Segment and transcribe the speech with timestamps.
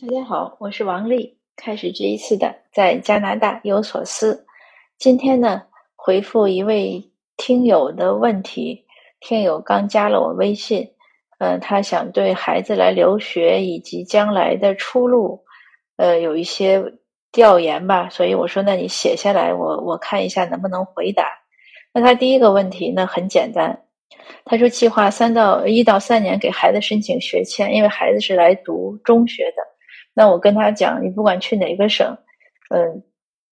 [0.00, 1.36] 大家好，我是王丽。
[1.56, 4.46] 开始这一次的在加拿大有所思。
[4.96, 5.60] 今天呢，
[5.94, 8.86] 回复一位听友的问题。
[9.20, 10.90] 听友刚加了我微信，
[11.38, 15.44] 嗯，他想对孩子来留学以及将来的出路，
[15.96, 16.82] 呃，有一些
[17.30, 18.08] 调研吧。
[18.08, 21.26] 所以我说，那你写下来，我我看一下能不能回答。
[21.92, 23.82] 那他第一个问题呢，很简单。
[24.46, 29.69] 他说，计划三到一到三年给孩子申请学签，因为孩子是来读中学的。
[30.20, 32.14] 那我跟他讲，你不管去哪个省，
[32.68, 33.02] 嗯，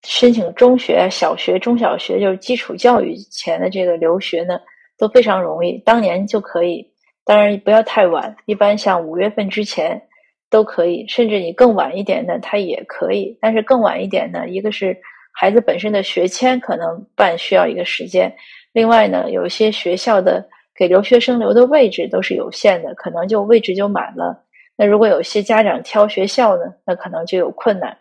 [0.03, 4.59] 申请中学、小学、中小学，就是基础教育前的这个留学呢，
[4.95, 6.85] 都非常容易，当年就可以。
[7.25, 9.99] 当然不要太晚，一般像五月份之前
[10.47, 13.35] 都可以，甚至你更晚一点呢，他也可以。
[13.41, 14.95] 但是更晚一点呢，一个是
[15.33, 18.31] 孩子本身的学签可能办需要一个时间，
[18.73, 24.45] 另外呢，有些学校的给留学生留的位置都是有限的，可能就位置就满了。
[24.81, 27.97] 那如果有些家长挑学校呢，那可能就有困难。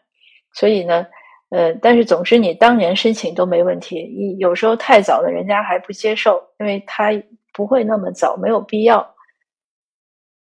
[0.52, 1.04] 所以呢，
[1.50, 4.04] 呃，但是总之你当年申请都没问题。
[4.16, 7.10] 你有时候太早了，人家还不接受，因为他
[7.52, 9.04] 不会那么早，没有必要。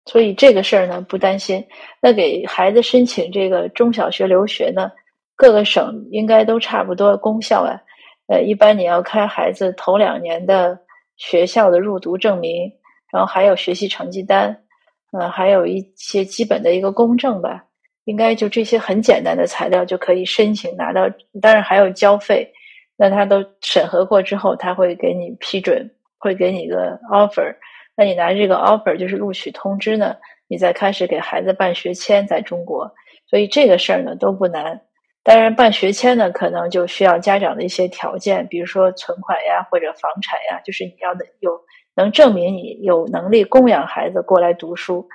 [0.04, 1.66] 所以这个事儿呢不担心。
[2.02, 4.92] 那给孩子申请这个中小学留学呢，
[5.38, 7.80] 各个省应该都差不多功效啊。
[8.28, 10.78] 呃，一般你要开孩子头两年的
[11.16, 12.70] 学校的入读证明，
[13.14, 14.66] 然后还有学习成绩单。
[15.12, 17.64] 呃，还有一些基本的一个公证吧，
[18.04, 21.10] 应该就这些很简单的材料就可以申请拿到。
[21.42, 22.52] 当然还有交费，
[22.98, 27.56] 那他都审核过之后，他会给你批准，会给你一个 offer。
[27.96, 30.16] 那你拿这个 offer 就是录取通知呢，
[30.50, 32.92] 你再开始给孩子办学签在中国。
[33.26, 34.82] 所以这个事儿呢都不难。
[35.24, 41.52] 当然办学签呢，可能就需要家长的一些条件，比如说存款呀或者房产呀，就是你要的有。
[41.98, 45.10] 能证明你有能力供养孩子过来读书，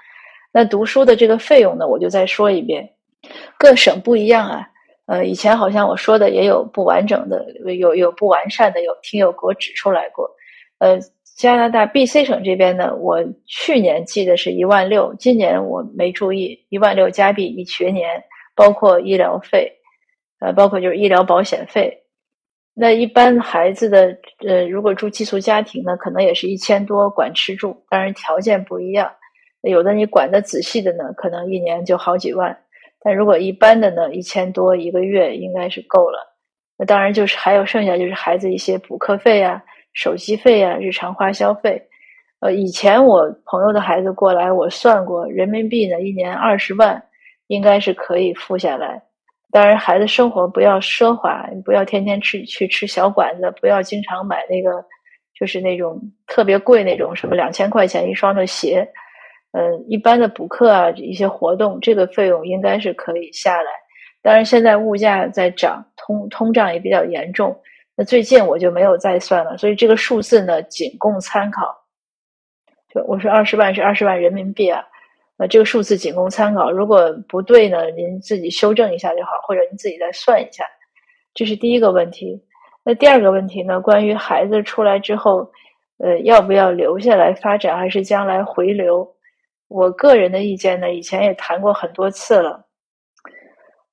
[0.53, 1.87] 那读书的这个费用呢？
[1.87, 2.91] 我就再说一遍，
[3.57, 4.69] 各省不一样啊。
[5.07, 7.47] 呃，以前好像我说的也有不完整的，
[7.79, 10.29] 有有不完善的，有听友给我指出来过。
[10.79, 10.99] 呃，
[11.37, 18.23] 加拿大 B.C 省这边呢，我去年记得是一万六，今年我没注意，一万六加币一学年，
[18.57, 19.73] 包括医疗费，
[20.41, 22.02] 呃，包括就是医疗保险费。
[22.75, 24.17] 那一般孩子的
[24.49, 29.13] 呃，如果住寄宿家庭呢，可能也是一千多管吃住，当然条件不一样。
[29.61, 32.59] 有的你管的仔细的呢，可能一年就好几万。
[33.05, 36.35] 但如果一般的呢，一千多一个月应该是够了。
[36.79, 39.63] 那当然就是还有剩下就是孩子一些补课费啊、
[39.93, 41.81] 手机费啊、日常花销费。
[42.41, 47.01] 呃，以前我朋友的孩子过来，我算过人民币呢，一年二十万
[47.49, 49.03] 应该是可以付下来。
[49.53, 54.83] 当然，孩子生活不要奢华，你不要天天吃去吃小馆子，不要经常买那个，
[55.39, 58.89] 就是那种特别贵那种什么两千块钱一双的鞋。
[59.53, 63.71] 嗯，一般的补课啊，一些活动，这个费用应该是可以下来。
[64.23, 67.55] 当然，现在物价在涨，通通胀也比较严重。
[67.95, 71.77] 那最近我就没有再算了，所以这个数字呢，仅供参考。
[72.89, 74.83] 就我说二十万是二十万人民币啊。
[75.47, 80.65] 这个数字仅供参考，如果不对呢，您自己修正一下就好，或者您自己再算一下。
[81.35, 82.43] 这是第一个问题。
[82.85, 83.81] 那第二个问题呢？
[83.81, 85.51] 关于孩子出来之后，
[85.99, 89.09] 呃，要不要留下来发展，还是将来回流？
[89.69, 92.67] 我个人的意见呢，以前也谈过很多次了。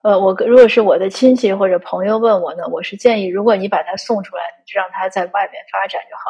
[0.02, 6.24] 呃，我如果是我的亲戚或者朋友问我呢，我是建议，如果你把他送出来，就让他在外面发展就好。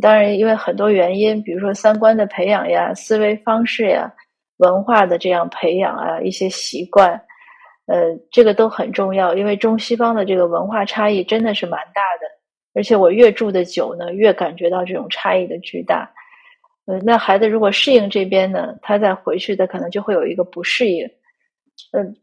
[0.00, 4.12] 当然，因为很多原因，比如说三观的培养呀，思维方式呀。
[4.58, 7.20] 文化的这样培养啊，一些习惯，
[7.86, 9.34] 呃，这个都很重要。
[9.34, 12.26] 因为中西方的这个文化差异真的是蛮大的，
[12.74, 16.10] 而且我越住的久呢，越感觉到这种差异的巨大。
[16.86, 21.06] 呃，那孩子如果适应这边呢，他再回去的可能就会有一个不适应。
[21.92, 22.16] 嗯，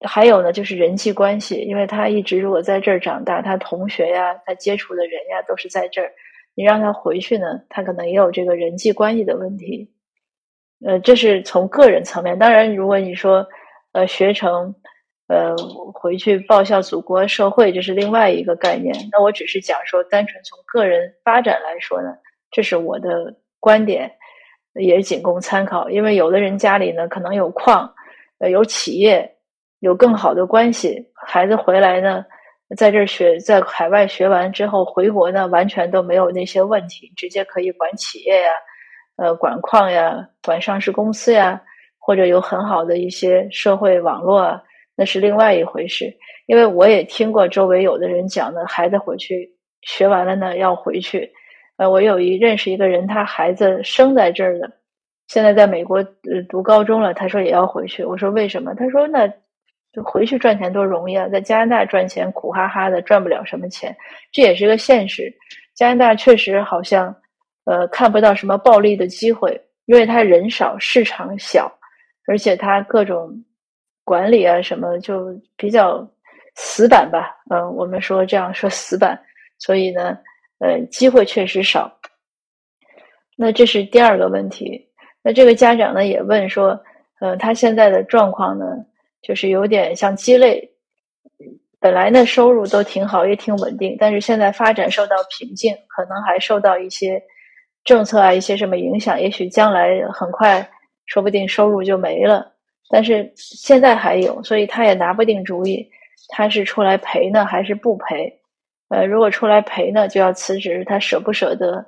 [0.00, 6.10] 还有呢，就是人际关系，因为他一直如果在这儿长大，他同学呀，他接触的人呀都是在这儿，
[6.54, 9.92] 你让他回去呢，他可能也有这个人际关系的问题。
[10.84, 12.38] 呃，这是从个人层面。
[12.38, 13.46] 当然，如果你说，
[13.92, 14.74] 呃，学成，
[15.28, 15.56] 呃，
[15.94, 18.94] 回去报效祖国社会，这是另外一个概念。
[19.10, 22.10] 那我只是讲说，单纯从个人发展来说呢，
[22.50, 24.12] 这是我的观点，
[24.74, 25.88] 也仅供参考。
[25.88, 27.90] 因为有的人家里呢，可能有矿，
[28.38, 29.36] 呃，有企业，
[29.80, 32.22] 有更好的关系，孩子回来呢，
[32.76, 38.50] 在这学，在海外学完之后回国呢，完全都没有那些问题，直接可以管企业呀。
[39.16, 41.60] 呃，管矿呀，管上市公司呀，
[41.98, 44.62] 或者有很好的一些社会网络啊，
[44.94, 46.14] 那是另外一回事。
[46.46, 49.50] 因为我也听过周围有的人讲呢，孩子回去
[49.82, 51.32] 学完了呢，要回去。
[51.76, 54.70] 呃，我有一认识一个人，他孩子生在这儿的，
[55.28, 56.02] 现在在美国
[56.48, 58.04] 读高中了，他说也要回去。
[58.04, 58.74] 我说为什么？
[58.74, 59.26] 他说那
[59.92, 63.94] 就回去赚钱多容易啊，在加拿大赚钱苦哈哈的，赚不了什么钱，
[64.30, 65.32] 这也是个现实。
[65.74, 67.14] 加拿大确实好像
[67.66, 71.70] 呃看不到什么暴利的机会，因为他人少，市场小，
[72.26, 73.44] 而且他各种
[74.02, 76.08] 管理啊什么就比较
[76.54, 77.36] 死板吧。
[77.50, 79.20] 嗯，我们说这样说死板，
[79.58, 80.18] 所以呢，
[80.58, 81.92] 呃，机会确实少。
[83.36, 84.88] 那这是第二个问题。
[85.22, 86.80] 那这个家长呢也问说，
[87.20, 88.64] 呃，他现在的状况呢，
[89.20, 90.70] 就是有点像鸡肋，
[91.80, 97.20] 本来呢收入都挺好，也挺稳定，但是现在发展受到瓶颈，可能还受到一些
[97.86, 100.68] 政策啊一些什么影响，也许将来很快，
[101.06, 102.52] 说不定收入就没了。
[102.90, 105.88] 但是现在还有，所以他也拿不定主意，
[106.28, 108.40] 他是出来赔呢还是不赔？
[108.88, 111.86] 呃，如果出来赔呢，就要辞职，他舍不舍得？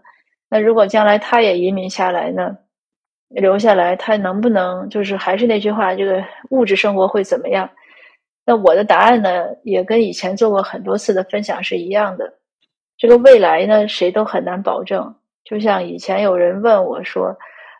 [0.49, 2.56] 那如果将来他也移民下来呢？
[3.29, 7.69] 留下来，他能不能就是还是那句话，这个物质生活会怎么样？
[8.47, 12.33] 那我的答案呢，也跟以前做过很多次的分享是一样的。
[12.97, 15.15] 这个未来呢，谁都很难保证。
[15.49, 17.35] 就像以前有人问我说：“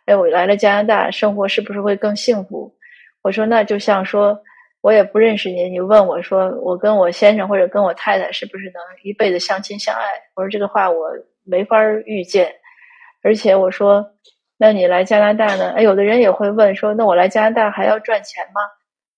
[0.07, 2.73] 哎，我来了加拿大，生活是不是会更幸福？”
[3.21, 4.41] 我说：“那就像说，
[4.81, 10.05] 我也不认识你，你问我说，我跟我先生或者跟我太太是不是能一辈子相亲相爱？”
[10.35, 11.09] 我说这个话我
[11.43, 12.51] 没法预见，
[13.21, 14.05] 而且我说。
[14.61, 15.71] 那你来加拿大呢？
[15.77, 18.59] 哎，有的人也会问说：“那我来加拿大还要赚钱吗？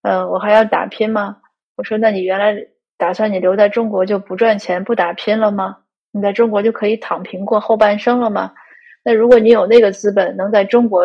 [0.04, 1.38] 嗯，我还要打拼吗？”
[1.75, 2.56] 我说：“那你原来
[2.95, 5.77] 打算你留在中国就不赚钱不打拼了吗？
[6.11, 8.51] 你在中国就可以躺平过后半生了吗？
[9.03, 11.03] 那如果你有那个资本，能在中国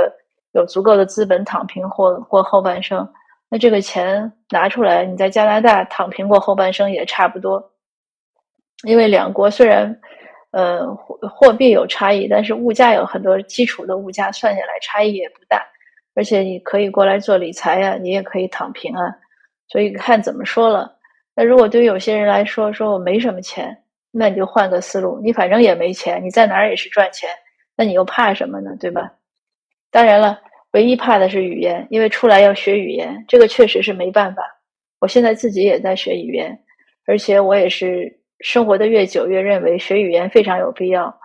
[0.52, 3.08] 有足够的资本躺平或过后半生，
[3.48, 7.72] 那这个钱拿出来，你在加拿大躺平过后半生也差不多，
[8.84, 9.98] 因为两国虽然。”
[10.52, 15.62] 呃，货货币有差异，但是物价有很多基础的物价算下来差异也不大，
[16.14, 19.14] 而且你可以过来做理财呀，你也可以躺平啊，
[19.68, 20.90] 所以看怎么说了。
[21.34, 23.76] 那如果对于有些人来说，说我没什么钱，
[24.16, 27.28] 那你就换个思路，你反正也没钱，你在哪儿也是赚钱，
[27.76, 28.70] 那你又怕什么呢？
[28.80, 29.12] 对吧？
[29.90, 30.40] 当然了，
[30.72, 34.42] 唯一怕的是语言，因为出来要学语言，这个确实是没办法。
[35.00, 36.58] 我现在自己也在学语言，
[37.06, 38.20] 而且我也是。
[38.40, 41.18] 生活的越久，越认为学语言非常有必要。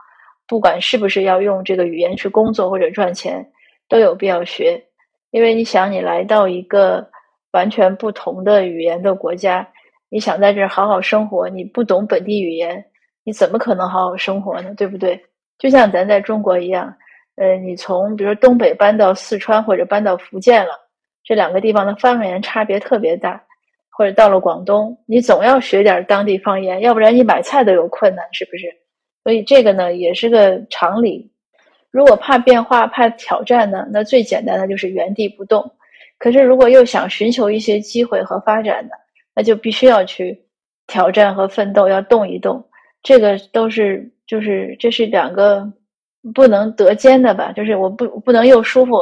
[0.47, 3.45] 不管是不是要用这个语言去工作或者赚钱，
[3.89, 4.81] 都有必要学。
[5.29, 7.05] 因为你想，你来到一个
[7.51, 9.67] 完全不同的语言的国家，
[10.11, 12.85] 你想在这儿好好生活，你不懂本地语言，
[13.23, 14.73] 你怎么可能好好生活呢？
[14.75, 15.19] 对不对？
[15.57, 16.93] 就像咱在中国一样，
[17.37, 20.73] 呃，你从比如说东北搬到四川或者搬到福建了，
[21.23, 23.41] 这两个地方的方言差别特别大。
[23.93, 28.65] 或者到了广东，你总要学点当地方言，要不然你买菜都有困难，是不是？
[29.21, 31.31] 所以这个呢也是个常理。
[31.91, 35.69] 如果怕变化、怕挑战呢，那最简单的就是原地不动。
[36.17, 38.91] 可是如果又想寻求一些机会和发展呢，
[39.35, 40.45] 那就必须要去
[40.87, 42.69] 挑战和奋斗，要动一动。
[43.03, 45.71] 这个都是就是这是两个
[46.33, 47.51] 不能得兼的吧？
[47.51, 48.97] 就是我不不能又舒服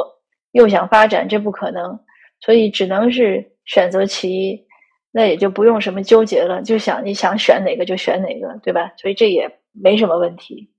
[0.52, 1.98] 又想发展，这不可能。
[2.40, 4.66] 所以只能是选择其一。
[5.12, 8.92] 那也就不用什么纠结了，就想你想选哪个就选哪个，对吧？
[8.96, 10.70] 所以这也没什么问题。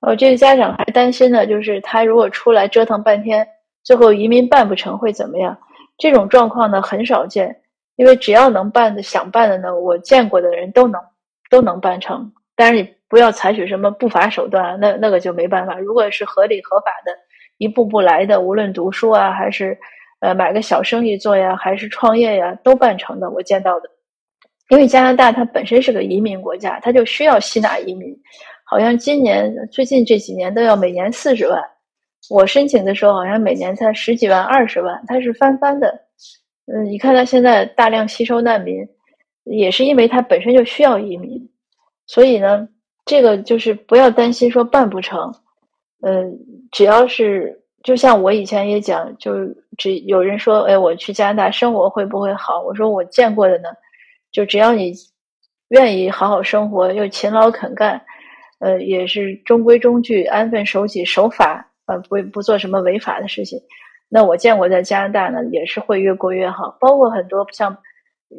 [0.00, 3.46] 哦，这个家长还担心呢，就是他如果出来折腾半天，
[3.84, 5.56] 最后移民办不成会怎么样？
[5.96, 7.56] 这种状况呢很少见，
[7.98, 10.98] 因为只要能办的、想办的呢，我见过的人都能
[11.50, 12.32] 都能办成。
[12.56, 15.78] 但是你不要采取什么不法手段，那那个就没办法。
[15.78, 17.12] 如果是合理合法的，
[17.58, 19.78] 一步步来的，无论读书啊还是。
[20.20, 23.30] 呃，买个小生意做呀，还是创业呀，都办成的。
[23.30, 23.88] 我见到的，
[24.68, 28.12] 因为加拿大它本身是个移民国家，它就需要吸纳移民。
[28.64, 31.62] 好像今年最近这几年都要每年四十万，
[32.30, 36.07] 我申请的时候好像每年才十几万、二十万，它是翻番的。
[36.72, 38.88] 嗯，你看他现在大量吸收难民，
[39.44, 41.48] 也是因为他本身就需要移民。
[42.06, 42.68] 所以呢，
[43.04, 45.34] 这个就是不要担心说办不成。
[46.02, 46.38] 嗯，
[46.70, 47.64] 只要是。
[47.84, 49.32] 就像我以前也讲，就
[49.78, 52.60] 只有人说，哎，我去加拿大生活会不会好？
[52.60, 53.68] 我说我见过的呢，
[54.32, 54.92] 就只要你
[55.68, 58.04] 愿意好好生活，又勤劳肯干，
[58.58, 63.58] 呃，也是中规中矩、安分守己、守法，呃，不不做什么违法的事情。
[64.08, 66.76] 那我见过在加拿大呢，也是会越过越好。
[66.80, 67.76] 包括很多像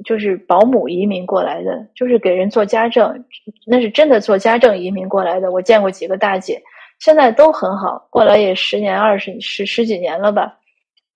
[0.04, 3.26] 就是保姆移民过来的，就是给人做家政，
[3.68, 5.52] 那是真的做家政移民过来的。
[5.52, 6.62] 我见过几个大姐。
[7.00, 10.58] 现在都很好，过来也十年、二十、十十几年了吧，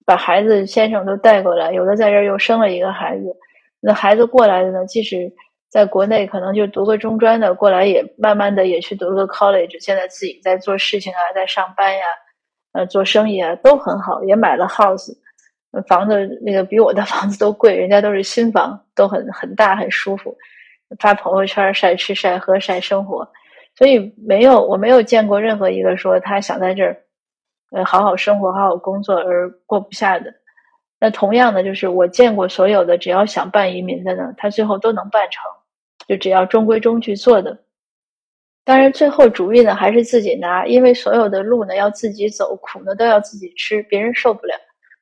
[0.05, 3.35] 把孩子先生都带过来，有的在这儿又生了一个孩子。
[3.81, 5.29] 那孩子过来的呢，即使
[5.69, 12.05] 在国内可能就读个中专的，过来也慢慢的也去读个 college，现在自己在做事情啊，在上班呀，
[12.73, 15.15] 呃，做生意啊都很好，也买了 house，
[15.87, 20.35] 房子那个比我的 房子都贵，人家都是新房，都很很大很舒服，
[20.99, 23.27] 发朋友圈晒吃晒喝晒生活，
[23.75, 26.97] 所以没有我没有见过任何一个说他想在这儿，
[27.71, 30.33] 呃，好好生活好好工作而过不下的。
[30.99, 35.43] 那同样的，就是我见过所有的只要想办移民的呢，他最后都能办成，
[36.07, 37.55] 就只要中规中矩做的。
[38.65, 44.53] 当然，最后主意呢还是自己拿，因为所有的路呢要自己走，苦呢都要自己吃，别人受不了，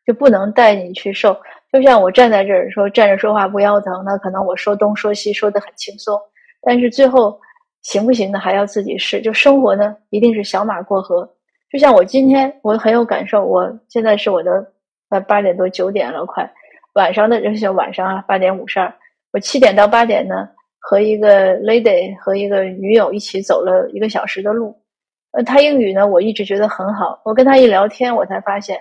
[0.04, 1.40] 就不能带你去受。
[1.72, 6.20] 就像我站在这儿说站着说话不腰疼，那可能我说东说西说的很轻松，
[6.64, 7.40] 但是最后
[7.84, 9.22] 行不行呢还要自己试。
[9.22, 11.30] 就生活呢一定是小马过河。
[11.72, 14.74] 就像我今天我很有感受，我现在是我的
[15.10, 16.52] 呃八点多九点了，快
[16.94, 18.92] 晚上的就是晚上啊八点五十二，
[19.32, 20.50] 我七点到八点呢。
[20.84, 24.76] 和一个 lady 和一个女友一起走了一个小时的路，
[25.32, 27.22] 呃，他英语呢，我一直觉得很好。
[27.24, 28.80] 我跟他一聊天，我才发现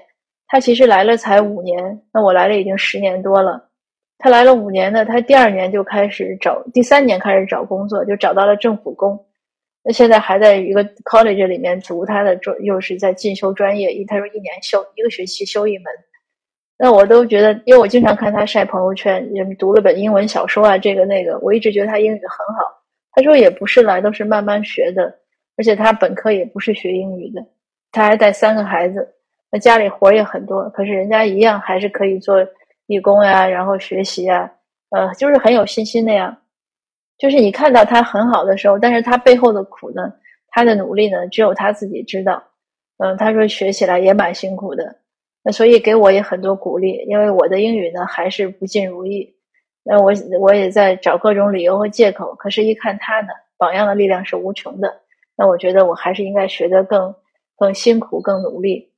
[0.48, 3.68] 他其实来了才五年，那我来了已经十年多了。
[4.16, 9.26] 他来了五年呢，他第二年就开始找，第三年开始找工作，就找到了政府工。
[9.84, 13.88] 那现在还在一个 college 里面读他的专，又是在进修专业。
[14.06, 15.84] 他说一年修一个学期修一门。
[16.82, 22.62] 那我都觉得，因为我经常看他晒朋友圈，也读了本英文小说啊，这个那个，我一直觉得他英语很好。
[23.12, 25.14] 他说也不是来，都是慢慢学的，
[25.58, 27.44] 而且他本科也不是学英语的，
[27.92, 29.06] 他还带三个孩子，
[29.52, 32.38] 那家里活也很多，可是人家一样还是可以做
[32.86, 34.50] 义工呀，然后学习啊，
[34.88, 36.34] 呃，就是很有信心那样。
[37.18, 40.10] 就是你看到他很好的时候，但是他背后的苦呢，
[40.48, 42.42] 他的努力呢，只有他自己知道。
[42.96, 44.96] 嗯，他说学起来也蛮辛苦的。
[45.42, 49.34] 那所以给我也很多鼓励，因为我的英语呢还是不尽如意。
[49.82, 55.00] 那我我也在找各种理由和借口，可是，一看他呢，榜样的力量是无穷的。
[55.34, 57.14] 那我觉得我还是应该学得更
[57.56, 58.92] 更辛苦、更努力，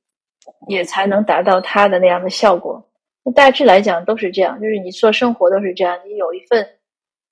[0.67, 2.85] 也才能达到他的那样的效果。
[3.23, 6.67] 那大致来讲都是这样，就是你做生活都是这样，你有一份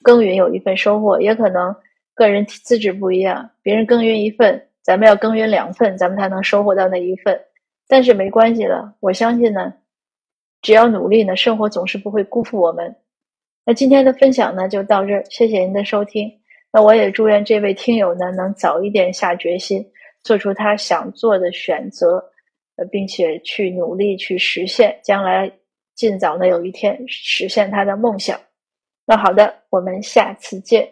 [0.01, 1.75] 耕耘，有一份收获，也可能
[2.15, 7.41] 个人资质不一样，别人耕耘一份，咱们要耕耘两份，咱们才能收获到那一份。
[7.91, 9.73] 但是没关系了，我相信呢，
[10.61, 12.95] 只要努力呢，生活总是不会辜负我们。
[13.65, 16.31] 那今天的分享呢就到这儿，谢谢您的收听。
[16.71, 19.85] 那我也祝愿这位听友呢能早一点下决心，
[20.23, 22.23] 做出他想做的选择，
[22.77, 25.51] 呃，并且去努力去实现，将来
[25.93, 28.39] 尽早的有一天实现他的梦想。
[29.05, 30.89] 那好的，我们下次见。